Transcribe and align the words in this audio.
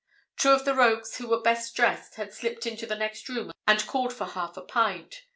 Two 0.35 0.49
of 0.49 0.65
the 0.65 0.73
rogues 0.73 1.17
who 1.17 1.27
were 1.27 1.43
best 1.43 1.75
dressed, 1.75 2.15
had 2.15 2.33
slipped 2.33 2.65
into 2.65 2.87
the 2.87 2.95
next 2.95 3.29
room 3.29 3.51
and 3.67 3.85
called 3.85 4.11
for 4.13 4.25
half 4.25 4.57
a 4.57 4.63
pint. 4.63 5.21